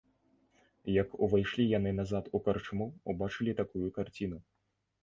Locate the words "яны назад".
1.77-2.33